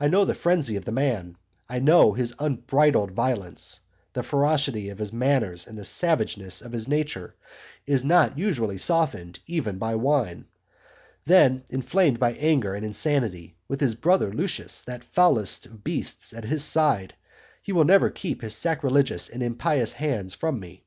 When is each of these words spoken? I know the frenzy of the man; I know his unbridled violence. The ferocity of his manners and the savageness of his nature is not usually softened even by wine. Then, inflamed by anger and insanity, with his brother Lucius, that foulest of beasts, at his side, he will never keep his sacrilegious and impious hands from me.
I 0.00 0.08
know 0.08 0.24
the 0.24 0.34
frenzy 0.34 0.74
of 0.74 0.84
the 0.86 0.90
man; 0.90 1.36
I 1.68 1.78
know 1.78 2.14
his 2.14 2.34
unbridled 2.40 3.12
violence. 3.12 3.78
The 4.12 4.24
ferocity 4.24 4.88
of 4.88 4.98
his 4.98 5.12
manners 5.12 5.68
and 5.68 5.78
the 5.78 5.84
savageness 5.84 6.62
of 6.62 6.72
his 6.72 6.88
nature 6.88 7.36
is 7.86 8.04
not 8.04 8.36
usually 8.36 8.76
softened 8.76 9.38
even 9.46 9.78
by 9.78 9.94
wine. 9.94 10.46
Then, 11.26 11.62
inflamed 11.70 12.18
by 12.18 12.32
anger 12.32 12.74
and 12.74 12.84
insanity, 12.84 13.54
with 13.68 13.80
his 13.80 13.94
brother 13.94 14.32
Lucius, 14.32 14.82
that 14.82 15.04
foulest 15.04 15.66
of 15.66 15.84
beasts, 15.84 16.32
at 16.32 16.42
his 16.42 16.64
side, 16.64 17.14
he 17.62 17.70
will 17.70 17.84
never 17.84 18.10
keep 18.10 18.42
his 18.42 18.56
sacrilegious 18.56 19.28
and 19.28 19.44
impious 19.44 19.92
hands 19.92 20.34
from 20.34 20.58
me. 20.58 20.82